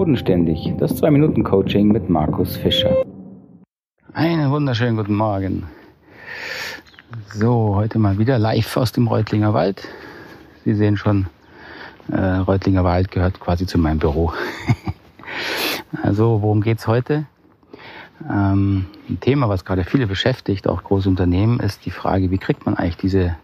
[0.00, 3.04] Bodenständig, das 2-Minuten-Coaching mit Markus Fischer.
[4.14, 5.64] Einen wunderschönen guten Morgen.
[7.34, 9.86] So, heute mal wieder live aus dem Reutlinger Wald.
[10.64, 11.26] Sie sehen schon,
[12.10, 14.32] äh, Reutlinger Wald gehört quasi zu meinem Büro.
[16.02, 17.26] also, worum geht's heute?
[18.26, 22.64] Ähm, ein Thema, was gerade viele beschäftigt, auch große Unternehmen, ist die Frage, wie kriegt
[22.64, 23.36] man eigentlich diese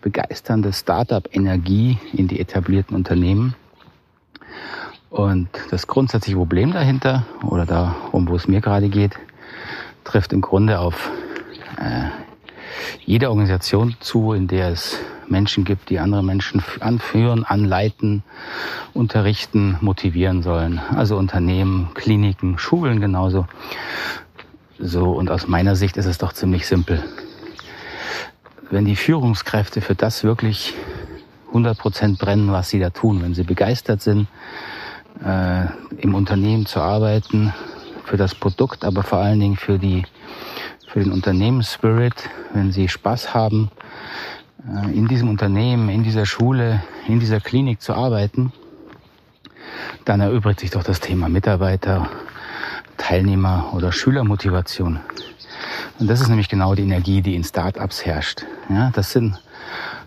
[0.00, 3.54] begeisternde Startup-Energie in die etablierten Unternehmen?
[5.14, 9.12] Und das grundsätzliche Problem dahinter, oder darum, wo es mir gerade geht,
[10.02, 11.08] trifft im Grunde auf
[11.78, 12.08] äh,
[13.06, 18.24] jede Organisation zu, in der es Menschen gibt, die andere Menschen anführen, anleiten,
[18.92, 20.80] unterrichten, motivieren sollen.
[20.80, 23.46] Also Unternehmen, Kliniken, Schulen genauso.
[24.80, 27.00] So, und aus meiner Sicht ist es doch ziemlich simpel.
[28.68, 30.74] Wenn die Führungskräfte für das wirklich
[31.50, 34.26] 100 Prozent brennen, was sie da tun, wenn sie begeistert sind,
[35.22, 35.66] äh,
[35.98, 37.52] im Unternehmen zu arbeiten,
[38.04, 40.04] für das Produkt, aber vor allen Dingen für, die,
[40.88, 42.14] für den Unternehmensspirit,
[42.52, 43.70] wenn sie Spaß haben,
[44.66, 48.52] äh, in diesem Unternehmen, in dieser Schule, in dieser Klinik zu arbeiten,
[50.04, 52.10] dann erübrigt sich doch das Thema Mitarbeiter,
[52.96, 55.00] Teilnehmer oder Schülermotivation.
[55.98, 58.44] Und das ist nämlich genau die Energie, die in Startups herrscht.
[58.68, 59.40] Ja, das sind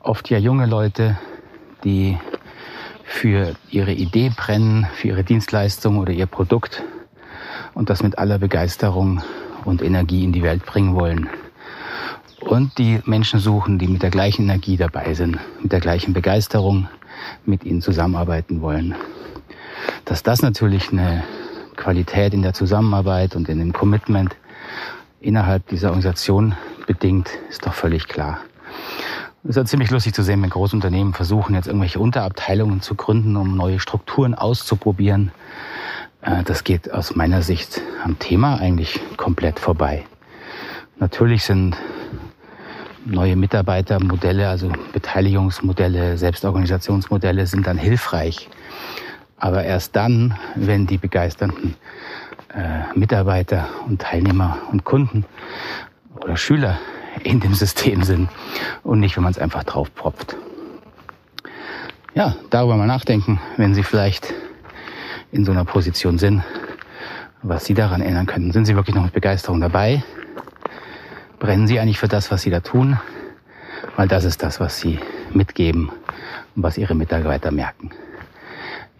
[0.00, 1.18] oft ja junge Leute,
[1.84, 2.18] die
[3.08, 6.84] für ihre Idee brennen, für ihre Dienstleistung oder ihr Produkt
[7.72, 9.22] und das mit aller Begeisterung
[9.64, 11.28] und Energie in die Welt bringen wollen.
[12.40, 16.86] Und die Menschen suchen, die mit der gleichen Energie dabei sind, mit der gleichen Begeisterung
[17.46, 18.94] mit ihnen zusammenarbeiten wollen.
[20.04, 21.24] Dass das natürlich eine
[21.76, 24.36] Qualität in der Zusammenarbeit und in dem Commitment
[25.20, 26.54] innerhalb dieser Organisation
[26.86, 28.40] bedingt, ist doch völlig klar.
[29.44, 33.36] Es ist ja ziemlich lustig zu sehen, wenn Großunternehmen versuchen, jetzt irgendwelche Unterabteilungen zu gründen,
[33.36, 35.30] um neue Strukturen auszuprobieren.
[36.22, 40.04] Äh, das geht aus meiner Sicht am Thema eigentlich komplett vorbei.
[40.98, 41.76] Natürlich sind
[43.04, 48.48] neue Mitarbeitermodelle, also Beteiligungsmodelle, Selbstorganisationsmodelle sind dann hilfreich.
[49.36, 51.76] Aber erst dann, wenn die begeisternden
[52.52, 55.24] äh, Mitarbeiter und Teilnehmer und Kunden
[56.16, 56.80] oder Schüler
[57.28, 58.30] in dem System sind
[58.82, 60.36] und nicht, wenn man es einfach drauf propft.
[62.14, 64.32] Ja, darüber mal nachdenken, wenn Sie vielleicht
[65.30, 66.42] in so einer Position sind,
[67.42, 68.50] was Sie daran ändern können.
[68.52, 70.02] Sind Sie wirklich noch mit Begeisterung dabei?
[71.38, 72.98] Brennen Sie eigentlich für das, was Sie da tun?
[73.96, 74.98] Weil das ist das, was Sie
[75.32, 75.90] mitgeben
[76.56, 77.90] und was Ihre Mitarbeiter merken.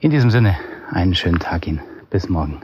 [0.00, 0.56] In diesem Sinne,
[0.90, 1.80] einen schönen Tag Ihnen.
[2.10, 2.60] Bis morgen.